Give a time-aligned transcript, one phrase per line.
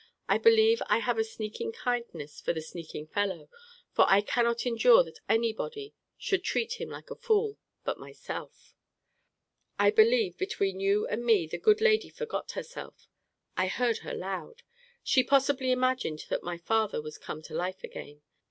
[0.27, 3.49] I believe I have a sneaking kindness for the sneaking fellow,
[3.91, 8.73] for I cannot endure that any body should treat him like a fool but myself.
[9.77, 13.07] I believe, between you and me, the good lady forgot herself.
[13.55, 14.63] I heard her loud.
[15.03, 18.23] She possibly imagined that my father was come to life again.